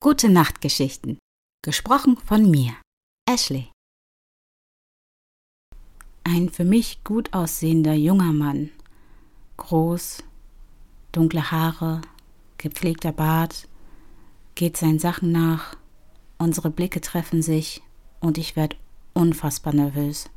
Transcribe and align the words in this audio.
Gute 0.00 0.28
Nachtgeschichten. 0.28 1.18
Gesprochen 1.64 2.16
von 2.18 2.48
mir, 2.48 2.72
Ashley. 3.28 3.72
Ein 6.22 6.50
für 6.50 6.64
mich 6.64 7.02
gut 7.02 7.32
aussehender 7.32 7.94
junger 7.94 8.32
Mann. 8.32 8.70
Groß, 9.56 10.22
dunkle 11.10 11.50
Haare, 11.50 12.02
gepflegter 12.58 13.10
Bart, 13.10 13.66
geht 14.54 14.76
seinen 14.76 15.00
Sachen 15.00 15.32
nach, 15.32 15.76
unsere 16.38 16.70
Blicke 16.70 17.00
treffen 17.00 17.42
sich 17.42 17.82
und 18.20 18.38
ich 18.38 18.54
werde 18.54 18.76
unfassbar 19.14 19.74
nervös. 19.74 20.30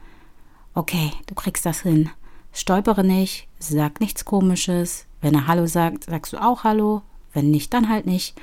Okay, 0.74 1.12
du 1.28 1.36
kriegst 1.36 1.68
das 1.68 1.82
hin. 1.82 2.10
Stolpere 2.52 3.04
nicht, 3.04 3.48
sag 3.60 4.00
nichts 4.00 4.26
Komisches. 4.26 5.06
Wenn 5.22 5.36
er 5.36 5.46
Hallo 5.46 5.68
sagt, 5.68 6.06
sagst 6.06 6.34
du 6.34 6.42
auch 6.42 6.64
Hallo. 6.64 7.04
Wenn 7.32 7.52
nicht, 7.52 7.72
dann 7.76 7.90
halt 7.90 8.08
nicht. 8.08 8.36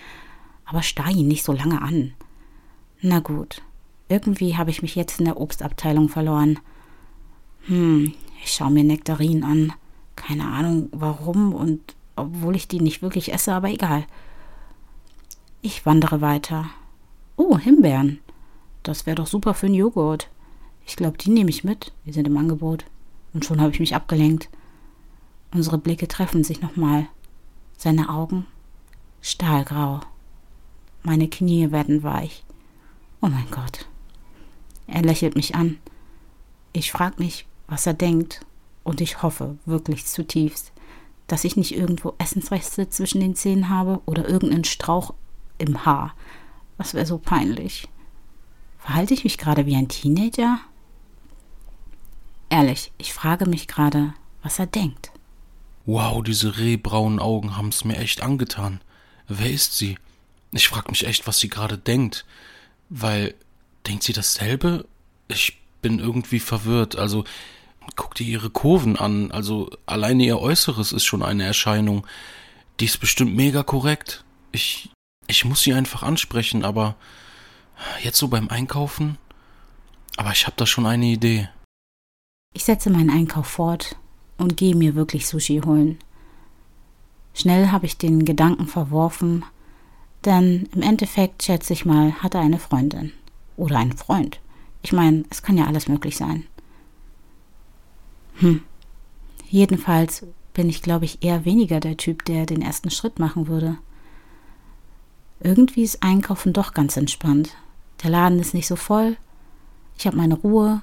Aber 0.68 0.82
starr 0.82 1.10
ihn 1.10 1.28
nicht 1.28 1.44
so 1.44 1.52
lange 1.52 1.80
an. 1.80 2.12
Na 3.00 3.20
gut. 3.20 3.62
Irgendwie 4.08 4.56
habe 4.56 4.70
ich 4.70 4.82
mich 4.82 4.94
jetzt 4.94 5.18
in 5.18 5.24
der 5.24 5.40
Obstabteilung 5.40 6.10
verloren. 6.10 6.58
Hm, 7.62 8.12
ich 8.44 8.52
schaue 8.52 8.70
mir 8.70 8.84
Nektarinen 8.84 9.44
an. 9.44 9.72
Keine 10.14 10.46
Ahnung 10.46 10.90
warum 10.92 11.54
und 11.54 11.94
obwohl 12.16 12.54
ich 12.54 12.68
die 12.68 12.80
nicht 12.80 13.00
wirklich 13.00 13.32
esse, 13.32 13.54
aber 13.54 13.70
egal. 13.70 14.04
Ich 15.62 15.86
wandere 15.86 16.20
weiter. 16.20 16.66
Oh, 17.36 17.56
Himbeeren. 17.56 18.18
Das 18.82 19.06
wäre 19.06 19.16
doch 19.16 19.26
super 19.26 19.54
für 19.54 19.66
einen 19.66 19.74
Joghurt. 19.74 20.28
Ich 20.86 20.96
glaube, 20.96 21.16
die 21.16 21.30
nehme 21.30 21.50
ich 21.50 21.64
mit. 21.64 21.92
Die 22.04 22.12
sind 22.12 22.26
im 22.26 22.36
Angebot. 22.36 22.84
Und 23.32 23.44
schon 23.44 23.60
habe 23.60 23.72
ich 23.72 23.80
mich 23.80 23.94
abgelenkt. 23.94 24.50
Unsere 25.54 25.78
Blicke 25.78 26.08
treffen 26.08 26.44
sich 26.44 26.60
nochmal. 26.60 27.06
Seine 27.76 28.10
Augen 28.10 28.46
stahlgrau. 29.22 30.00
Meine 31.08 31.28
Knie 31.28 31.70
werden 31.70 32.02
weich. 32.02 32.44
Oh 33.22 33.28
mein 33.28 33.50
Gott. 33.50 33.86
Er 34.86 35.00
lächelt 35.00 35.36
mich 35.36 35.54
an. 35.54 35.78
Ich 36.74 36.92
frage 36.92 37.14
mich, 37.22 37.46
was 37.66 37.86
er 37.86 37.94
denkt, 37.94 38.44
und 38.84 39.00
ich 39.00 39.22
hoffe 39.22 39.56
wirklich 39.64 40.04
zutiefst, 40.04 40.70
dass 41.26 41.44
ich 41.44 41.56
nicht 41.56 41.74
irgendwo 41.74 42.12
Essensreste 42.18 42.90
zwischen 42.90 43.22
den 43.22 43.34
Zähnen 43.34 43.70
habe 43.70 44.02
oder 44.04 44.28
irgendeinen 44.28 44.64
Strauch 44.64 45.14
im 45.56 45.86
Haar. 45.86 46.14
Das 46.76 46.92
wäre 46.92 47.06
so 47.06 47.16
peinlich. 47.16 47.88
Verhalte 48.78 49.14
ich 49.14 49.24
mich 49.24 49.38
gerade 49.38 49.64
wie 49.64 49.76
ein 49.76 49.88
Teenager? 49.88 50.58
Ehrlich, 52.50 52.92
ich 52.98 53.14
frage 53.14 53.46
mich 53.46 53.66
gerade, 53.66 54.12
was 54.42 54.58
er 54.58 54.66
denkt. 54.66 55.10
Wow, 55.86 56.22
diese 56.22 56.58
rehbraunen 56.58 57.18
Augen 57.18 57.56
haben's 57.56 57.84
mir 57.84 57.96
echt 57.96 58.22
angetan. 58.22 58.82
Wer 59.26 59.50
ist 59.50 59.78
sie? 59.78 59.96
Ich 60.52 60.68
frag 60.68 60.90
mich 60.90 61.06
echt, 61.06 61.26
was 61.26 61.38
sie 61.38 61.48
gerade 61.48 61.78
denkt. 61.78 62.24
Weil, 62.88 63.34
denkt 63.86 64.02
sie 64.02 64.12
dasselbe? 64.12 64.86
Ich 65.28 65.58
bin 65.82 65.98
irgendwie 65.98 66.40
verwirrt. 66.40 66.96
Also, 66.96 67.24
guck 67.96 68.14
dir 68.14 68.26
ihre 68.26 68.50
Kurven 68.50 68.96
an. 68.96 69.30
Also, 69.30 69.70
alleine 69.86 70.24
ihr 70.24 70.40
Äußeres 70.40 70.92
ist 70.92 71.04
schon 71.04 71.22
eine 71.22 71.44
Erscheinung. 71.44 72.06
Die 72.80 72.86
ist 72.86 72.98
bestimmt 72.98 73.34
mega 73.34 73.62
korrekt. 73.62 74.24
Ich, 74.52 74.90
ich 75.26 75.44
muss 75.44 75.62
sie 75.62 75.74
einfach 75.74 76.02
ansprechen, 76.02 76.64
aber 76.64 76.96
jetzt 78.02 78.18
so 78.18 78.28
beim 78.28 78.48
Einkaufen? 78.48 79.18
Aber 80.16 80.32
ich 80.32 80.46
habe 80.46 80.56
da 80.56 80.66
schon 80.66 80.86
eine 80.86 81.06
Idee. 81.06 81.48
Ich 82.54 82.64
setze 82.64 82.90
meinen 82.90 83.10
Einkauf 83.10 83.46
fort 83.46 83.96
und 84.36 84.56
gehe 84.56 84.74
mir 84.74 84.94
wirklich 84.94 85.26
Sushi 85.26 85.60
holen. 85.64 85.98
Schnell 87.34 87.70
habe 87.70 87.86
ich 87.86 87.98
den 87.98 88.24
Gedanken 88.24 88.66
verworfen, 88.66 89.44
denn 90.24 90.68
im 90.74 90.82
Endeffekt, 90.82 91.42
schätze 91.42 91.72
ich 91.72 91.84
mal, 91.84 92.12
hat 92.14 92.34
er 92.34 92.40
eine 92.40 92.58
Freundin. 92.58 93.12
Oder 93.56 93.78
einen 93.78 93.96
Freund. 93.96 94.40
Ich 94.82 94.92
meine, 94.92 95.24
es 95.30 95.42
kann 95.42 95.56
ja 95.56 95.66
alles 95.66 95.88
möglich 95.88 96.16
sein. 96.16 96.46
Hm. 98.34 98.62
Jedenfalls 99.48 100.26
bin 100.54 100.68
ich, 100.68 100.82
glaube 100.82 101.04
ich, 101.04 101.22
eher 101.22 101.44
weniger 101.44 101.80
der 101.80 101.96
Typ, 101.96 102.24
der 102.24 102.46
den 102.46 102.62
ersten 102.62 102.90
Schritt 102.90 103.18
machen 103.18 103.48
würde. 103.48 103.78
Irgendwie 105.40 105.82
ist 105.82 106.02
Einkaufen 106.02 106.52
doch 106.52 106.74
ganz 106.74 106.96
entspannt. 106.96 107.56
Der 108.02 108.10
Laden 108.10 108.38
ist 108.38 108.54
nicht 108.54 108.66
so 108.66 108.76
voll. 108.76 109.16
Ich 109.96 110.06
habe 110.06 110.16
meine 110.16 110.34
Ruhe. 110.34 110.82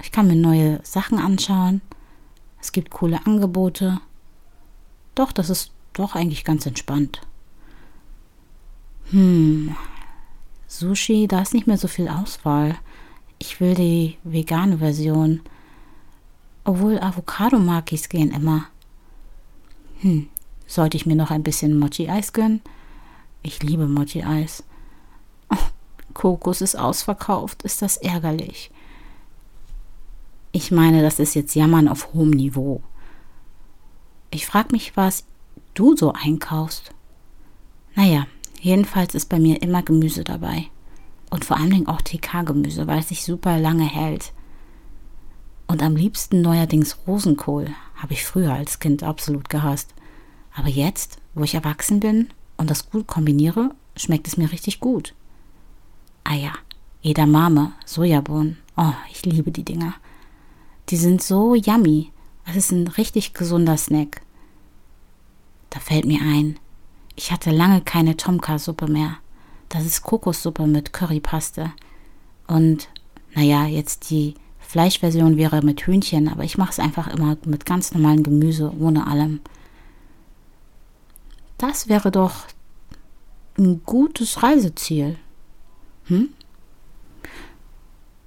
Ich 0.00 0.10
kann 0.12 0.26
mir 0.26 0.36
neue 0.36 0.80
Sachen 0.82 1.18
anschauen. 1.18 1.80
Es 2.60 2.72
gibt 2.72 2.90
coole 2.90 3.24
Angebote. 3.26 4.00
Doch, 5.14 5.32
das 5.32 5.50
ist 5.50 5.72
doch 5.92 6.14
eigentlich 6.14 6.44
ganz 6.44 6.66
entspannt. 6.66 7.22
Hm. 9.12 9.76
Sushi, 10.66 11.28
da 11.28 11.42
ist 11.42 11.52
nicht 11.52 11.66
mehr 11.66 11.76
so 11.76 11.86
viel 11.86 12.08
Auswahl. 12.08 12.76
Ich 13.38 13.60
will 13.60 13.74
die 13.74 14.16
vegane 14.24 14.78
Version. 14.78 15.40
Obwohl 16.64 16.98
Avocado-Makis 16.98 18.08
gehen 18.08 18.32
immer. 18.32 18.64
Hm. 20.00 20.28
Sollte 20.66 20.96
ich 20.96 21.04
mir 21.04 21.16
noch 21.16 21.30
ein 21.30 21.42
bisschen 21.42 21.78
Mochi-Eis 21.78 22.32
gönnen? 22.32 22.62
Ich 23.42 23.62
liebe 23.62 23.86
Mochi-Eis. 23.86 24.64
Oh, 25.50 25.56
Kokos 26.14 26.62
ist 26.62 26.76
ausverkauft. 26.76 27.62
Ist 27.64 27.82
das 27.82 27.98
ärgerlich? 27.98 28.70
Ich 30.52 30.70
meine, 30.70 31.02
das 31.02 31.18
ist 31.18 31.34
jetzt 31.34 31.54
Jammern 31.54 31.88
auf 31.88 32.14
hohem 32.14 32.30
Niveau. 32.30 32.82
Ich 34.30 34.46
frage 34.46 34.68
mich, 34.72 34.96
was 34.96 35.24
du 35.74 35.94
so 35.96 36.12
einkaufst. 36.12 36.94
Naja, 37.94 38.26
jedenfalls 38.62 39.14
ist 39.14 39.28
bei 39.28 39.38
mir 39.38 39.60
immer 39.60 39.82
Gemüse 39.82 40.24
dabei. 40.24 40.66
Und 41.30 41.44
vor 41.44 41.56
allen 41.58 41.70
Dingen 41.70 41.88
auch 41.88 42.00
TK-Gemüse, 42.00 42.86
weil 42.86 43.00
es 43.00 43.08
sich 43.08 43.24
super 43.24 43.58
lange 43.58 43.84
hält. 43.84 44.32
Und 45.66 45.82
am 45.82 45.96
liebsten 45.96 46.42
neuerdings 46.42 46.98
Rosenkohl. 47.06 47.68
Habe 47.96 48.14
ich 48.14 48.24
früher 48.24 48.52
als 48.52 48.78
Kind 48.78 49.02
absolut 49.02 49.48
gehasst. 49.48 49.94
Aber 50.54 50.68
jetzt, 50.68 51.18
wo 51.34 51.44
ich 51.44 51.54
erwachsen 51.54 52.00
bin 52.00 52.28
und 52.56 52.70
das 52.70 52.90
gut 52.90 53.06
kombiniere, 53.06 53.74
schmeckt 53.96 54.26
es 54.26 54.36
mir 54.36 54.52
richtig 54.52 54.80
gut. 54.80 55.14
Eier, 56.24 56.52
Edamame, 57.02 57.72
Sojabohnen. 57.84 58.58
Oh, 58.76 58.92
ich 59.10 59.24
liebe 59.24 59.50
die 59.50 59.64
Dinger. 59.64 59.94
Die 60.88 60.96
sind 60.96 61.22
so 61.22 61.54
yummy. 61.54 62.10
Es 62.44 62.56
ist 62.56 62.72
ein 62.72 62.88
richtig 62.88 63.34
gesunder 63.34 63.76
Snack. 63.76 64.22
Da 65.70 65.80
fällt 65.80 66.04
mir 66.04 66.20
ein, 66.20 66.58
ich 67.16 67.32
hatte 67.32 67.50
lange 67.50 67.80
keine 67.80 68.16
Tomka-Suppe 68.16 68.88
mehr. 68.88 69.16
Das 69.68 69.84
ist 69.84 70.02
Kokossuppe 70.02 70.66
mit 70.66 70.92
Currypaste. 70.92 71.72
Und 72.46 72.88
naja, 73.34 73.66
jetzt 73.66 74.10
die 74.10 74.34
Fleischversion 74.60 75.36
wäre 75.36 75.62
mit 75.62 75.82
Hühnchen, 75.86 76.28
aber 76.28 76.44
ich 76.44 76.58
mache 76.58 76.70
es 76.70 76.78
einfach 76.78 77.08
immer 77.08 77.36
mit 77.44 77.66
ganz 77.66 77.92
normalem 77.92 78.22
Gemüse, 78.22 78.72
ohne 78.78 79.06
allem. 79.06 79.40
Das 81.58 81.88
wäre 81.88 82.10
doch 82.10 82.46
ein 83.58 83.82
gutes 83.84 84.42
Reiseziel. 84.42 85.16
Hm? 86.04 86.30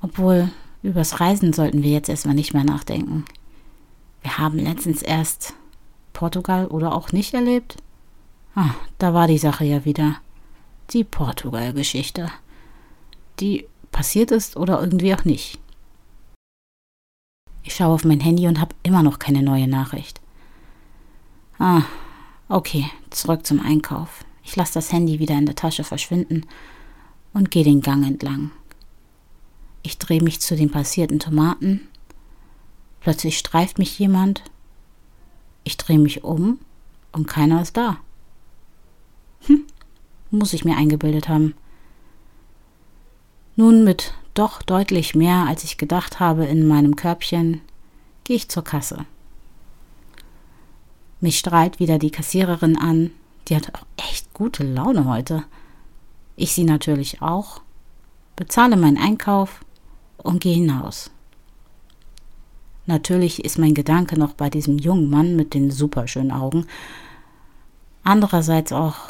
Obwohl, 0.02 0.50
übers 0.84 1.20
Reisen 1.20 1.52
sollten 1.52 1.84
wir 1.84 1.92
jetzt 1.92 2.10
erstmal 2.10 2.36
nicht 2.36 2.54
mehr 2.54 2.64
nachdenken. 2.64 3.26
Wir 4.22 4.38
haben 4.38 4.58
letztens 4.58 5.02
erst 5.02 5.54
Portugal 6.14 6.68
oder 6.68 6.94
auch 6.94 7.12
nicht 7.12 7.34
erlebt. 7.34 7.78
Ah, 8.56 8.74
da 8.98 9.14
war 9.14 9.28
die 9.28 9.38
Sache 9.38 9.66
ja 9.66 9.84
wieder. 9.84 10.16
Die 10.92 11.04
Portugal-Geschichte. 11.04 12.32
Die 13.42 13.68
passiert 13.92 14.32
ist 14.32 14.56
oder 14.56 14.80
irgendwie 14.80 15.14
auch 15.14 15.26
nicht. 15.26 15.60
Ich 17.64 17.76
schaue 17.76 17.94
auf 17.94 18.06
mein 18.06 18.22
Handy 18.22 18.48
und 18.48 18.62
habe 18.62 18.76
immer 18.84 19.04
noch 19.04 19.20
keine 19.20 19.44
neue 19.44 19.68
Nachricht. 19.68 20.22
Ah, 21.60 21.82
okay, 22.48 22.90
zurück 23.10 23.46
zum 23.46 23.60
Einkauf. 23.60 24.24
Ich 24.44 24.56
lasse 24.56 24.76
das 24.76 24.92
Handy 24.94 25.20
wieder 25.20 25.36
in 25.36 25.46
der 25.46 25.56
Tasche 25.56 25.84
verschwinden 25.84 26.46
und 27.34 27.52
gehe 27.52 27.64
den 27.64 27.82
Gang 27.82 28.06
entlang. 28.06 28.52
Ich 29.84 29.98
drehe 29.98 30.22
mich 30.22 30.40
zu 30.40 30.56
den 30.56 30.72
passierten 30.72 31.20
Tomaten. 31.20 31.88
Plötzlich 33.02 33.38
streift 33.38 33.80
mich 33.80 34.00
jemand. 34.00 34.44
Ich 35.64 35.76
drehe 35.78 36.00
mich 36.00 36.24
um 36.24 36.60
und 37.12 37.28
keiner 37.28 37.62
ist 37.62 37.76
da. 37.76 37.98
Muss 40.38 40.54
ich 40.54 40.66
mir 40.66 40.78
eingebildet 40.78 41.30
haben. 41.30 41.56
Nun 43.56 43.84
mit 43.84 44.14
doch 44.34 44.62
deutlich 44.62 45.16
mehr, 45.16 45.46
als 45.48 45.64
ich 45.64 45.78
gedacht 45.78 46.20
habe, 46.20 46.46
in 46.46 46.68
meinem 46.68 46.96
Körbchen, 46.96 47.62
gehe 48.24 48.36
ich 48.36 48.50
zur 48.50 48.64
Kasse. 48.64 49.06
Mich 51.22 51.40
strahlt 51.40 51.80
wieder 51.80 51.98
die 51.98 52.12
Kassiererin 52.12 52.78
an, 52.78 53.12
die 53.48 53.56
hat 53.56 53.74
auch 53.74 53.86
echt 53.98 54.34
gute 54.34 54.64
Laune 54.64 55.06
heute. 55.06 55.44
Ich 56.36 56.52
sie 56.52 56.66
natürlich 56.66 57.22
auch, 57.22 57.62
bezahle 58.36 58.76
meinen 58.76 58.98
Einkauf 58.98 59.62
und 60.18 60.42
gehe 60.42 60.56
hinaus. 60.56 61.12
Natürlich 62.88 63.44
ist 63.44 63.58
mein 63.58 63.74
Gedanke 63.74 64.20
noch 64.20 64.34
bei 64.34 64.50
diesem 64.50 64.78
jungen 64.78 65.10
Mann 65.10 65.36
mit 65.36 65.54
den 65.54 65.72
superschönen 65.72 66.32
Augen. 66.32 66.68
Andererseits 68.04 68.72
auch 68.72 69.10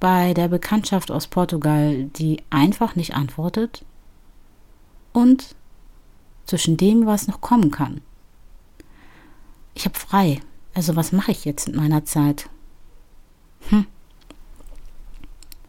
bei 0.00 0.34
der 0.34 0.48
Bekanntschaft 0.48 1.10
aus 1.10 1.28
Portugal, 1.28 2.04
die 2.04 2.42
einfach 2.50 2.96
nicht 2.96 3.14
antwortet. 3.14 3.84
Und 5.12 5.54
zwischen 6.44 6.76
dem, 6.76 7.06
was 7.06 7.28
noch 7.28 7.40
kommen 7.40 7.70
kann. 7.70 8.00
Ich 9.74 9.84
habe 9.84 9.98
frei. 9.98 10.40
Also 10.74 10.96
was 10.96 11.12
mache 11.12 11.30
ich 11.30 11.44
jetzt 11.44 11.68
mit 11.68 11.76
meiner 11.76 12.04
Zeit? 12.04 12.48
Hm. 13.68 13.86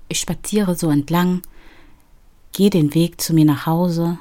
Ich 0.10 0.19
spaziere 0.19 0.75
so 0.75 0.90
entlang, 0.90 1.42
gehe 2.54 2.69
den 2.69 2.94
Weg 2.94 3.22
zu 3.22 3.34
mir 3.34 3.46
nach 3.46 3.66
Hause, 3.66 4.18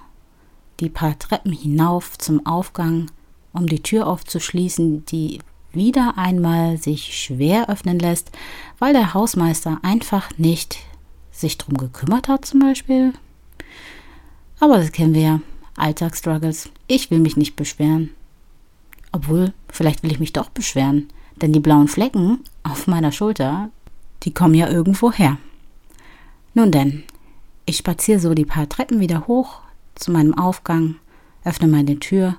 die 0.80 0.90
paar 0.90 1.18
Treppen 1.18 1.52
hinauf 1.52 2.18
zum 2.18 2.44
Aufgang, 2.46 3.10
um 3.52 3.66
die 3.66 3.82
Tür 3.82 4.06
aufzuschließen, 4.06 5.06
die 5.06 5.40
wieder 5.76 6.18
einmal 6.18 6.78
sich 6.78 7.16
schwer 7.16 7.68
öffnen 7.70 7.98
lässt, 7.98 8.32
weil 8.78 8.92
der 8.92 9.14
Hausmeister 9.14 9.78
einfach 9.82 10.30
nicht 10.38 10.78
sich 11.30 11.58
drum 11.58 11.76
gekümmert 11.76 12.28
hat, 12.28 12.44
zum 12.44 12.60
Beispiel. 12.60 13.12
Aber 14.58 14.78
das 14.78 14.92
kennen 14.92 15.14
wir 15.14 15.22
ja. 15.22 15.40
Alltagsstruggles. 15.76 16.70
Ich 16.86 17.10
will 17.10 17.20
mich 17.20 17.36
nicht 17.36 17.54
beschweren. 17.54 18.10
Obwohl, 19.12 19.52
vielleicht 19.68 20.02
will 20.02 20.10
ich 20.10 20.18
mich 20.18 20.32
doch 20.32 20.48
beschweren, 20.48 21.08
denn 21.40 21.52
die 21.52 21.60
blauen 21.60 21.88
Flecken 21.88 22.40
auf 22.62 22.86
meiner 22.86 23.12
Schulter, 23.12 23.70
die 24.22 24.32
kommen 24.32 24.54
ja 24.54 24.68
irgendwo 24.68 25.12
her. 25.12 25.38
Nun 26.54 26.70
denn, 26.72 27.04
ich 27.66 27.76
spaziere 27.76 28.20
so 28.20 28.32
die 28.34 28.46
paar 28.46 28.68
Treppen 28.68 29.00
wieder 29.00 29.26
hoch 29.26 29.60
zu 29.94 30.10
meinem 30.10 30.36
Aufgang, 30.36 30.96
öffne 31.44 31.68
meine 31.68 31.98
Tür 31.98 32.36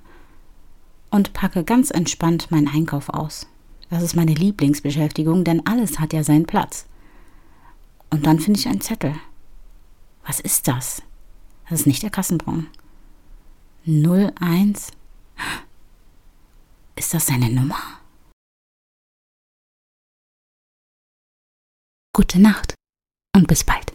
und 1.10 1.34
packe 1.34 1.64
ganz 1.64 1.92
entspannt 1.92 2.52
meinen 2.52 2.68
Einkauf 2.68 3.10
aus. 3.10 3.48
Das 3.90 4.04
ist 4.04 4.16
meine 4.16 4.34
Lieblingsbeschäftigung, 4.34 5.44
denn 5.44 5.66
alles 5.66 6.00
hat 6.00 6.14
ja 6.14 6.24
seinen 6.24 6.46
Platz. 6.46 6.88
Und 8.10 8.26
dann 8.26 8.40
finde 8.40 8.60
ich 8.60 8.68
einen 8.68 8.82
Zettel. 8.82 9.16
Was 10.26 10.40
ist 10.40 10.68
das? 10.68 11.02
Das 11.70 11.82
ist 11.82 11.88
nicht 11.88 12.04
der 12.04 12.10
Kassenbon. 12.10 12.68
01. 13.86 14.92
Ist 16.96 17.14
das 17.14 17.28
seine 17.28 17.50
Nummer? 17.50 17.80
Gute 22.14 22.40
Nacht 22.40 22.74
und 23.36 23.48
bis 23.48 23.64
bald. 23.64 23.87